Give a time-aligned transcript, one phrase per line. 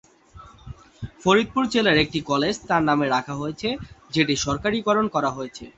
[1.23, 3.69] ফরিদপুর জেলার একটি কলেজ তার নামে রাখা হয়েছে,
[4.11, 5.65] যেটি সরকারিকরণ করা হয়েছে।